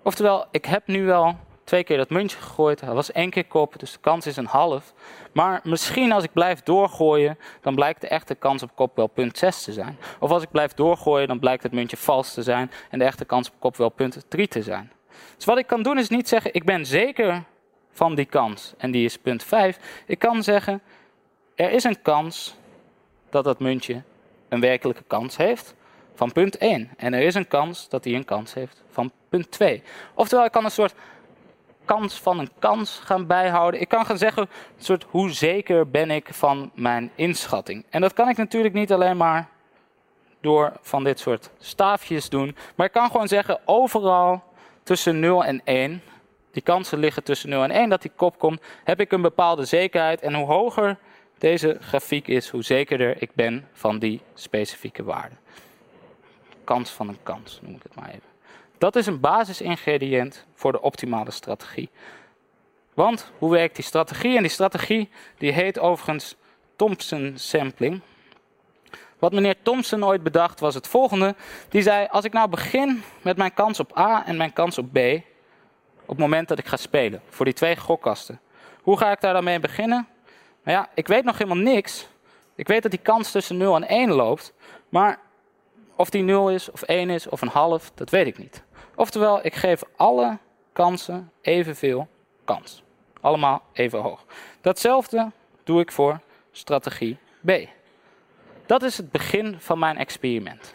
Oftewel, 0.02 0.47
ik 0.50 0.64
heb 0.64 0.87
nu 0.87 1.04
wel 1.04 1.37
twee 1.64 1.85
keer 1.85 1.97
dat 1.97 2.11
muntje 2.11 2.38
gegooid. 2.38 2.80
Hij 2.80 2.95
was 2.95 3.12
één 3.12 3.30
keer 3.30 3.45
kop, 3.45 3.78
dus 3.78 3.92
de 3.92 3.99
kans 3.99 4.26
is 4.26 4.37
een 4.37 4.47
half. 4.47 4.92
Maar 5.33 5.61
misschien 5.64 6.12
als 6.12 6.25
ik 6.25 6.33
blijf 6.33 6.62
doorgooien, 6.62 7.38
dan 7.61 7.75
blijkt 7.75 8.00
de 8.00 8.09
echte 8.09 8.35
kans 8.35 8.62
op 8.62 8.71
kop 8.75 8.97
wel 8.97 9.07
punt 9.07 9.38
6 9.38 9.62
te 9.62 9.73
zijn. 9.73 9.99
Of 10.19 10.30
als 10.30 10.42
ik 10.42 10.50
blijf 10.50 10.75
doorgooien, 10.75 11.28
dan 11.28 11.38
blijkt 11.38 11.62
het 11.62 11.73
muntje 11.73 11.97
vals 11.97 12.35
te 12.35 12.42
zijn 12.42 12.71
en 12.90 12.99
de 12.99 13.04
echte 13.04 13.25
kans 13.25 13.49
op 13.49 13.54
kop 13.59 13.76
wel 13.76 13.88
punt 13.88 14.25
3 14.28 14.49
te 14.49 14.62
zijn. 14.62 14.92
Dus 15.37 15.45
wat 15.45 15.59
ik 15.59 15.66
kan 15.66 15.83
doen 15.83 15.99
is 15.99 16.09
niet 16.09 16.28
zeggen, 16.28 16.54
ik 16.54 16.64
ben 16.64 16.87
zeker 16.87 17.42
van 17.90 18.14
die 18.14 18.25
kans 18.25 18.75
en 18.78 18.90
die 18.90 19.04
is 19.04 19.16
punt 19.19 19.45
5. 19.45 20.02
Ik 20.07 20.19
kan 20.19 20.42
zeggen, 20.42 20.83
er 21.54 21.71
is 21.71 21.85
een 21.85 22.02
kans 22.02 22.57
dat 23.30 23.45
dat 23.45 23.59
muntje 23.59 24.02
een 24.49 24.61
werkelijke 24.61 25.04
kans 25.07 25.37
heeft 25.37 25.75
van 26.20 26.32
punt 26.32 26.58
1. 26.58 26.90
En 26.96 27.14
er 27.14 27.20
is 27.20 27.34
een 27.34 27.48
kans 27.48 27.88
dat 27.88 28.04
hij 28.04 28.14
een 28.14 28.24
kans 28.24 28.54
heeft 28.54 28.82
van 28.90 29.12
punt 29.28 29.50
2. 29.50 29.82
Oftewel, 30.14 30.44
ik 30.44 30.52
kan 30.52 30.64
een 30.64 30.70
soort 30.70 30.94
kans 31.84 32.20
van 32.20 32.38
een 32.38 32.50
kans 32.58 33.00
gaan 33.04 33.26
bijhouden. 33.26 33.80
Ik 33.80 33.88
kan 33.88 34.06
gaan 34.06 34.18
zeggen, 34.18 34.48
soort, 34.78 35.06
hoe 35.10 35.30
zeker 35.30 35.90
ben 35.90 36.10
ik 36.10 36.28
van 36.34 36.70
mijn 36.74 37.10
inschatting. 37.14 37.84
En 37.90 38.00
dat 38.00 38.12
kan 38.12 38.28
ik 38.28 38.36
natuurlijk 38.36 38.74
niet 38.74 38.92
alleen 38.92 39.16
maar 39.16 39.48
door 40.40 40.72
van 40.80 41.04
dit 41.04 41.18
soort 41.18 41.50
staafjes 41.58 42.28
doen. 42.28 42.56
Maar 42.74 42.86
ik 42.86 42.92
kan 42.92 43.10
gewoon 43.10 43.28
zeggen, 43.28 43.60
overal 43.64 44.42
tussen 44.82 45.20
0 45.20 45.44
en 45.44 45.60
1, 45.64 46.02
die 46.52 46.62
kansen 46.62 46.98
liggen 46.98 47.24
tussen 47.24 47.48
0 47.48 47.62
en 47.62 47.70
1 47.70 47.88
dat 47.88 48.02
die 48.02 48.12
kop 48.16 48.38
komt, 48.38 48.62
heb 48.84 49.00
ik 49.00 49.12
een 49.12 49.22
bepaalde 49.22 49.64
zekerheid. 49.64 50.20
En 50.20 50.34
hoe 50.34 50.46
hoger 50.46 50.96
deze 51.38 51.76
grafiek 51.80 52.28
is, 52.28 52.48
hoe 52.48 52.62
zekerder 52.62 53.22
ik 53.22 53.30
ben 53.34 53.68
van 53.72 53.98
die 53.98 54.20
specifieke 54.34 55.04
waarde. 55.04 55.34
Kans 56.64 56.90
van 56.90 57.09
een 57.09 57.23
kans, 57.23 57.61
noem 57.62 57.75
ik 57.75 57.83
het 57.83 57.95
maar 57.95 58.09
even. 58.09 58.29
Dat 58.79 58.97
is 58.97 59.07
een 59.07 59.21
basisingrediënt 59.21 60.47
voor 60.55 60.73
de 60.73 60.81
optimale 60.81 61.31
strategie. 61.31 61.90
Want 62.95 63.33
hoe 63.38 63.50
werkt 63.50 63.75
die 63.75 63.85
strategie? 63.85 64.37
En 64.37 64.43
die 64.43 64.50
strategie 64.50 65.09
die 65.38 65.52
heet 65.52 65.79
overigens 65.79 66.37
Thompson 66.76 67.33
sampling. 67.37 68.00
Wat 69.19 69.33
meneer 69.33 69.62
Thompson 69.62 70.05
ooit 70.05 70.23
bedacht 70.23 70.61
was 70.61 70.75
het 70.75 70.87
volgende. 70.87 71.35
Die 71.69 71.83
zei, 71.83 72.07
als 72.11 72.25
ik 72.25 72.33
nou 72.33 72.49
begin 72.49 73.02
met 73.23 73.37
mijn 73.37 73.55
kans 73.55 73.81
op 73.81 73.99
A 73.99 74.26
en 74.26 74.37
mijn 74.37 74.52
kans 74.52 74.79
op 74.79 74.93
B, 74.93 74.99
op 76.02 76.17
het 76.17 76.19
moment 76.19 76.49
dat 76.49 76.59
ik 76.59 76.67
ga 76.67 76.76
spelen, 76.76 77.23
voor 77.29 77.45
die 77.45 77.55
twee 77.55 77.76
gokkasten. 77.76 78.40
Hoe 78.83 78.99
ga 78.99 79.12
ik 79.12 79.21
daar 79.21 79.33
dan 79.33 79.45
mee 79.45 79.61
beginnen? 79.61 80.09
Nou 80.64 80.79
ja, 80.79 80.88
ik 80.95 81.07
weet 81.07 81.25
nog 81.25 81.38
helemaal 81.38 81.62
niks. 81.62 82.09
Ik 82.55 82.69
weet 82.69 82.83
dat 82.83 82.90
die 82.90 83.00
kans 83.00 83.31
tussen 83.31 83.57
0 83.57 83.75
en 83.75 83.88
1 83.88 84.11
loopt, 84.11 84.52
maar 84.88 85.19
of 86.00 86.11
die 86.11 86.23
0 86.23 86.50
is, 86.50 86.71
of 86.71 86.83
1 86.83 87.11
is, 87.11 87.28
of 87.28 87.40
een 87.40 87.49
half, 87.49 87.90
dat 87.95 88.11
weet 88.11 88.26
ik 88.26 88.38
niet. 88.38 88.62
Oftewel, 88.95 89.40
ik 89.42 89.54
geef 89.54 89.83
alle 89.97 90.38
kansen 90.73 91.30
evenveel 91.40 92.09
kans. 92.45 92.83
Allemaal 93.21 93.62
even 93.73 93.99
hoog. 93.99 94.25
Datzelfde 94.61 95.30
doe 95.64 95.80
ik 95.80 95.92
voor 95.92 96.21
strategie 96.52 97.19
B. 97.47 97.50
Dat 98.66 98.83
is 98.83 98.97
het 98.97 99.11
begin 99.11 99.57
van 99.59 99.78
mijn 99.78 99.97
experiment. 99.97 100.75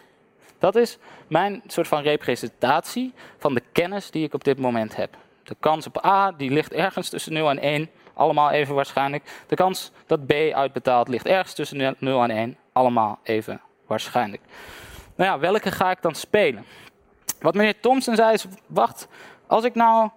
Dat 0.58 0.76
is 0.76 0.98
mijn 1.28 1.62
soort 1.66 1.88
van 1.88 2.02
representatie 2.02 3.12
van 3.38 3.54
de 3.54 3.62
kennis 3.72 4.10
die 4.10 4.24
ik 4.24 4.34
op 4.34 4.44
dit 4.44 4.58
moment 4.58 4.96
heb. 4.96 5.16
De 5.42 5.56
kans 5.60 5.86
op 5.86 6.04
A 6.04 6.32
die 6.32 6.50
ligt 6.50 6.72
ergens 6.72 7.08
tussen 7.08 7.32
0 7.32 7.50
en 7.50 7.58
1, 7.58 7.90
allemaal 8.14 8.50
even 8.50 8.74
waarschijnlijk. 8.74 9.44
De 9.46 9.56
kans 9.56 9.90
dat 10.06 10.26
B 10.26 10.32
uitbetaalt 10.52 11.08
ligt 11.08 11.26
ergens 11.26 11.54
tussen 11.54 11.96
0 11.98 12.22
en 12.22 12.30
1, 12.30 12.56
allemaal 12.72 13.18
even 13.22 13.60
waarschijnlijk. 13.86 14.42
Nou 15.16 15.30
ja, 15.30 15.38
welke 15.38 15.70
ga 15.70 15.90
ik 15.90 16.02
dan 16.02 16.14
spelen? 16.14 16.64
Wat 17.40 17.54
meneer 17.54 17.80
Thompson 17.80 18.16
zei 18.16 18.32
is, 18.32 18.46
wacht, 18.66 19.08
als 19.46 19.64
ik 19.64 19.74
nou 19.74 20.10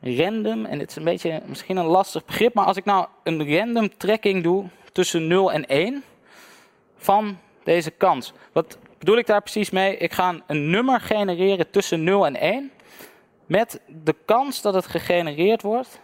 random, 0.00 0.64
en 0.64 0.78
dit 0.78 0.90
is 0.90 0.96
een 0.96 1.04
beetje 1.04 1.42
misschien 1.46 1.76
een 1.76 1.84
lastig 1.84 2.24
begrip, 2.24 2.54
maar 2.54 2.64
als 2.64 2.76
ik 2.76 2.84
nou 2.84 3.06
een 3.22 3.56
random 3.56 3.96
trekking 3.96 4.42
doe 4.42 4.64
tussen 4.92 5.26
0 5.26 5.52
en 5.52 5.66
1 5.66 6.04
van 6.96 7.38
deze 7.64 7.90
kans. 7.90 8.32
Wat 8.52 8.78
bedoel 8.98 9.16
ik 9.16 9.26
daar 9.26 9.42
precies 9.42 9.70
mee? 9.70 9.96
Ik 9.96 10.12
ga 10.12 10.34
een 10.46 10.70
nummer 10.70 11.00
genereren 11.00 11.70
tussen 11.70 12.04
0 12.04 12.26
en 12.26 12.36
1 12.36 12.70
met 13.46 13.80
de 13.86 14.14
kans 14.24 14.62
dat 14.62 14.74
het 14.74 14.86
gegenereerd 14.86 15.62
wordt 15.62 16.00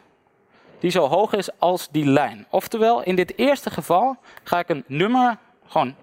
die 0.78 0.90
zo 0.90 1.08
hoog 1.08 1.32
is 1.32 1.58
als 1.58 1.88
die 1.90 2.06
lijn. 2.06 2.46
Oftewel, 2.50 3.02
in 3.02 3.16
dit 3.16 3.38
eerste 3.38 3.70
geval 3.70 4.16
ga 4.42 4.58
ik 4.58 4.68
een 4.68 4.84
nummer, 4.86 5.38
gewoon 5.72 5.94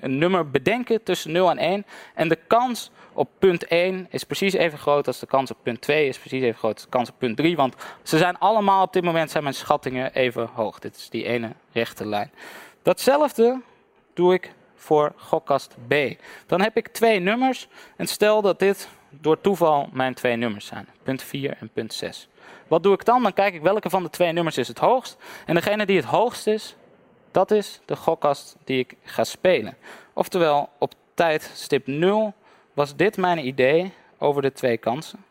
een, 0.00 0.18
nummer 0.18 0.50
bedenken 0.50 1.02
tussen 1.02 1.32
0 1.32 1.50
en 1.50 1.58
1 1.58 1.86
en 2.14 2.28
de 2.28 2.38
kans 2.46 2.90
op 3.12 3.28
punt 3.38 3.66
1 3.66 4.06
is 4.10 4.24
precies 4.24 4.52
even 4.52 4.78
groot 4.78 5.06
als 5.06 5.18
de 5.18 5.26
kans 5.26 5.50
op 5.50 5.56
punt 5.62 5.80
2 5.80 6.08
is 6.08 6.18
precies 6.18 6.42
even 6.42 6.58
groot 6.58 6.74
als 6.74 6.82
de 6.82 6.88
kans 6.88 7.08
op 7.08 7.14
punt 7.18 7.36
3. 7.36 7.56
Want 7.56 7.74
ze 8.02 8.18
zijn 8.18 8.38
allemaal 8.38 8.82
op 8.82 8.92
dit 8.92 9.04
moment 9.04 9.30
zijn 9.30 9.42
mijn 9.42 9.54
schattingen 9.54 10.14
even 10.14 10.48
hoog. 10.54 10.78
Dit 10.78 10.96
is 10.96 11.10
die 11.10 11.24
ene 11.24 11.52
rechte 11.72 12.06
lijn. 12.06 12.30
Datzelfde 12.82 13.60
doe 14.14 14.34
ik 14.34 14.52
voor 14.74 15.12
gokkast 15.16 15.76
B. 15.88 15.94
Dan 16.46 16.60
heb 16.60 16.76
ik 16.76 16.88
twee 16.88 17.20
nummers 17.20 17.68
en 17.96 18.06
stel 18.06 18.42
dat 18.42 18.58
dit 18.58 18.88
door 19.10 19.40
toeval 19.40 19.88
mijn 19.92 20.14
twee 20.14 20.36
nummers 20.36 20.66
zijn. 20.66 20.88
Punt 21.02 21.22
4 21.22 21.56
en 21.60 21.70
punt 21.72 21.94
6. 21.94 22.28
Wat 22.68 22.82
doe 22.82 22.94
ik 22.94 23.04
dan? 23.04 23.22
Dan 23.22 23.32
kijk 23.32 23.54
ik 23.54 23.62
welke 23.62 23.90
van 23.90 24.02
de 24.02 24.10
twee 24.10 24.32
nummers 24.32 24.58
is 24.58 24.68
het 24.68 24.78
hoogst. 24.78 25.16
En 25.46 25.54
degene 25.54 25.86
die 25.86 25.96
het 25.96 26.04
hoogst 26.04 26.46
is, 26.46 26.76
dat 27.36 27.50
is 27.50 27.80
de 27.84 27.96
gokkast 27.96 28.56
die 28.64 28.78
ik 28.78 28.94
ga 29.02 29.24
spelen. 29.24 29.76
Oftewel, 30.12 30.68
op 30.78 30.94
tijd 31.14 31.50
stip 31.54 31.86
0 31.86 32.34
was 32.72 32.96
dit 32.96 33.16
mijn 33.16 33.46
idee 33.46 33.92
over 34.18 34.42
de 34.42 34.52
twee 34.52 34.76
kansen. 34.76 35.24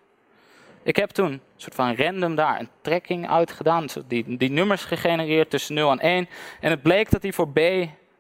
Ik 0.84 0.96
heb 0.96 1.10
toen 1.10 1.32
een 1.32 1.42
soort 1.56 1.76
van 1.76 1.96
random 1.96 2.36
daar 2.36 2.60
een 2.60 2.70
trekking 2.82 3.30
uitgedaan, 3.30 3.88
die, 4.08 4.38
die 4.38 4.52
nummers 4.52 4.84
gegenereerd 4.84 5.50
tussen 5.50 5.76
0 5.76 5.92
en 5.92 6.00
1. 6.00 6.30
En 6.60 6.70
het 6.70 6.82
bleek 6.82 7.12
dat 7.12 7.22
die 7.22 7.34
voor 7.34 7.50
B 7.50 7.60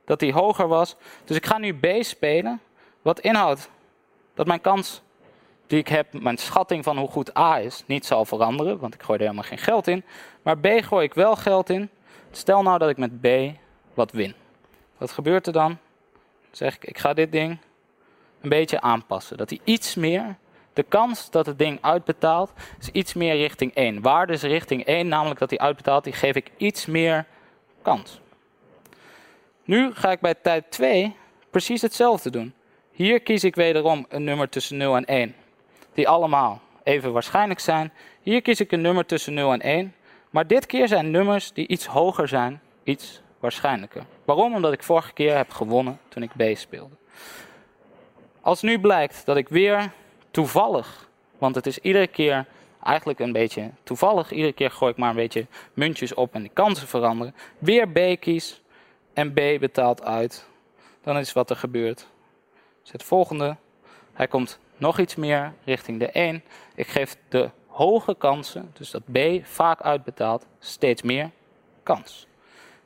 dat 0.05 0.19
die 0.19 0.33
hoger 0.33 0.67
was. 0.67 0.95
Dus 1.25 1.37
ik 1.37 1.45
ga 1.45 1.57
nu 1.57 1.79
B 1.79 1.87
spelen, 1.99 2.61
wat 3.01 3.19
inhoudt 3.19 3.69
dat 4.33 4.47
mijn 4.47 4.61
kans 4.61 5.01
die 5.67 5.79
ik 5.79 5.87
heb, 5.87 6.21
mijn 6.21 6.37
schatting 6.37 6.83
van 6.83 6.97
hoe 6.97 7.09
goed 7.09 7.37
A 7.37 7.59
is, 7.59 7.83
niet 7.85 8.05
zal 8.05 8.25
veranderen, 8.25 8.79
want 8.79 8.93
ik 8.93 9.03
gooi 9.03 9.19
er 9.19 9.25
helemaal 9.25 9.49
geen 9.49 9.57
geld 9.57 9.87
in. 9.87 10.03
Maar 10.41 10.57
B 10.57 10.67
gooi 10.67 11.05
ik 11.05 11.13
wel 11.13 11.35
geld 11.35 11.69
in. 11.69 11.89
Stel 12.31 12.63
nou 12.63 12.77
dat 12.77 12.89
ik 12.89 12.97
met 12.97 13.21
B 13.21 13.27
wat 13.95 14.11
win. 14.11 14.33
Wat 14.97 15.11
gebeurt 15.11 15.47
er 15.47 15.53
dan? 15.53 15.77
Dan 16.41 16.51
zeg 16.51 16.75
ik, 16.75 16.85
ik 16.85 16.97
ga 16.97 17.13
dit 17.13 17.31
ding 17.31 17.57
een 18.41 18.49
beetje 18.49 18.81
aanpassen. 18.81 19.37
Dat 19.37 19.49
hij 19.49 19.59
iets 19.63 19.95
meer, 19.95 20.35
de 20.73 20.83
kans 20.83 21.29
dat 21.29 21.45
het 21.45 21.59
ding 21.59 21.77
uitbetaalt, 21.81 22.51
is 22.79 22.89
iets 22.89 23.13
meer 23.13 23.35
richting 23.35 23.73
1. 23.73 24.01
Waarde 24.01 24.33
is 24.33 24.41
richting 24.41 24.85
1, 24.85 25.07
namelijk 25.07 25.39
dat 25.39 25.49
hij 25.49 25.59
uitbetaalt, 25.59 26.03
die 26.03 26.13
geef 26.13 26.35
ik 26.35 26.51
iets 26.57 26.85
meer 26.85 27.25
kans. 27.81 28.19
Nu 29.63 29.93
ga 29.93 30.11
ik 30.11 30.19
bij 30.19 30.33
tijd 30.33 30.71
2 30.71 31.15
precies 31.49 31.81
hetzelfde 31.81 32.29
doen. 32.29 32.53
Hier 32.91 33.19
kies 33.19 33.43
ik 33.43 33.55
wederom 33.55 34.05
een 34.09 34.23
nummer 34.23 34.49
tussen 34.49 34.77
0 34.77 34.95
en 34.95 35.05
1, 35.05 35.35
die 35.93 36.07
allemaal 36.07 36.61
even 36.83 37.13
waarschijnlijk 37.13 37.59
zijn. 37.59 37.93
Hier 38.21 38.41
kies 38.41 38.59
ik 38.59 38.71
een 38.71 38.81
nummer 38.81 39.05
tussen 39.05 39.33
0 39.33 39.53
en 39.53 39.61
1, 39.61 39.95
maar 40.29 40.47
dit 40.47 40.65
keer 40.65 40.87
zijn 40.87 41.11
nummers 41.11 41.53
die 41.53 41.67
iets 41.67 41.85
hoger 41.85 42.27
zijn, 42.27 42.61
iets 42.83 43.21
waarschijnlijker. 43.45 44.05
Waarom? 44.25 44.55
Omdat 44.55 44.73
ik 44.73 44.83
vorige 44.83 45.13
keer 45.13 45.35
heb 45.35 45.51
gewonnen 45.51 45.99
toen 46.07 46.23
ik 46.23 46.31
B 46.37 46.57
speelde. 46.57 46.95
Als 48.41 48.61
nu 48.61 48.79
blijkt 48.79 49.25
dat 49.25 49.37
ik 49.37 49.49
weer 49.49 49.91
toevallig, 50.31 51.09
want 51.37 51.55
het 51.55 51.65
is 51.65 51.79
iedere 51.79 52.07
keer 52.07 52.45
eigenlijk 52.83 53.19
een 53.19 53.31
beetje 53.31 53.71
toevallig, 53.83 54.31
iedere 54.31 54.53
keer 54.53 54.71
gooi 54.71 54.91
ik 54.91 54.97
maar 54.97 55.09
een 55.09 55.15
beetje 55.15 55.47
muntjes 55.73 56.13
op 56.13 56.33
en 56.33 56.43
de 56.43 56.49
kansen 56.49 56.87
veranderen, 56.87 57.35
weer 57.57 57.87
B 57.89 58.19
kies 58.19 58.61
en 59.13 59.33
B 59.33 59.35
betaalt 59.35 60.03
uit, 60.03 60.47
dan 61.03 61.17
is 61.17 61.33
wat 61.33 61.49
er 61.49 61.55
gebeurt. 61.55 62.07
Dus 62.81 62.91
het 62.91 63.03
volgende, 63.03 63.57
hij 64.13 64.27
komt 64.27 64.59
nog 64.77 64.99
iets 64.99 65.15
meer 65.15 65.53
richting 65.63 65.99
de 65.99 66.11
1. 66.11 66.43
Ik 66.75 66.87
geef 66.87 67.17
de 67.29 67.49
hoge 67.67 68.15
kansen, 68.15 68.71
dus 68.73 68.91
dat 68.91 69.11
B 69.11 69.17
vaak 69.43 69.81
uitbetaalt, 69.81 70.45
steeds 70.59 71.01
meer 71.01 71.31
kans. 71.83 72.27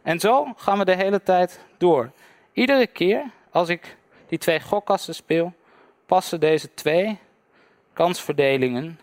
En 0.02 0.20
zo 0.20 0.54
gaan 0.56 0.78
we 0.78 0.86
de 0.86 0.96
hele 0.96 1.24
tijd 1.24 1.60
door. 1.78 2.12
Iedere 2.54 2.88
keer 2.88 3.24
als 3.52 3.70
ik 3.70 3.98
die 4.28 4.38
twee 4.38 4.60
gokkassen 4.60 5.16
speel, 5.16 5.54
passen 6.06 6.40
deze 6.40 6.74
twee 6.74 7.18
kansverdelingen 7.94 9.00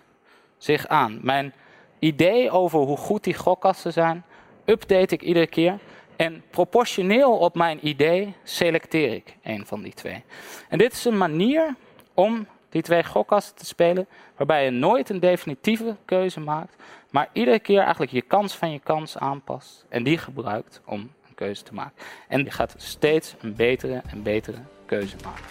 zich 0.59 0.87
aan. 0.87 1.19
Mijn 1.23 1.55
idee 1.99 2.51
over 2.51 2.79
hoe 2.79 2.97
goed 2.97 3.25
die 3.25 3.35
gokkassen 3.35 3.93
zijn, 3.93 4.25
update 4.65 5.15
ik 5.15 5.23
iedere 5.23 5.47
keer. 5.47 5.79
En 6.17 6.43
proportioneel 6.51 7.39
op 7.39 7.55
mijn 7.55 7.87
idee 7.87 8.35
selecteer 8.43 9.13
ik 9.13 9.37
een 9.43 9.67
van 9.67 9.83
die 9.83 9.95
twee. 9.95 10.25
En 10.69 10.79
dit 10.79 10.93
is 10.93 11.05
een 11.05 11.19
manier 11.19 11.75
om 12.15 12.47
die 12.69 12.83
twee 12.83 13.05
gokkassen 13.05 13.55
te 13.55 13.67
spelen, 13.67 14.07
waarbij 14.37 14.65
je 14.65 14.71
nooit 14.71 15.11
een 15.11 15.21
definitieve 15.21 15.97
keuze 16.05 16.41
maakt, 16.41 16.77
maar 17.17 17.29
iedere 17.33 17.59
keer 17.59 17.81
eigenlijk 17.81 18.13
je 18.13 18.23
kans 18.23 18.55
van 18.57 18.71
je 18.71 18.79
kans 18.79 19.19
aanpast 19.19 19.87
en 19.89 20.03
die 20.03 20.19
gebruikt 20.19 20.81
om 20.85 21.01
een 21.01 21.35
keuze 21.35 21.63
te 21.63 21.75
maken. 21.75 22.05
En 22.29 22.45
je 22.45 22.51
gaat 22.51 22.75
steeds 22.77 23.35
een 23.41 23.55
betere 23.55 24.03
en 24.07 24.23
betere 24.23 24.59
keuze 24.87 25.17
maken. 25.25 25.45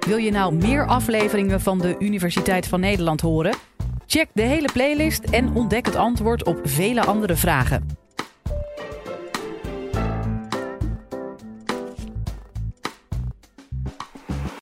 Wil 0.00 0.16
je 0.16 0.30
nou 0.30 0.54
meer 0.54 0.86
afleveringen 0.86 1.60
van 1.60 1.78
de 1.78 1.96
Universiteit 1.98 2.68
van 2.68 2.80
Nederland 2.80 3.20
horen? 3.20 3.54
Check 4.06 4.28
de 4.32 4.42
hele 4.42 4.68
playlist 4.72 5.24
en 5.24 5.54
ontdek 5.54 5.86
het 5.86 5.96
antwoord 5.96 6.44
op 6.44 6.60
vele 6.62 7.04
andere 7.04 7.36
vragen. 7.36 8.05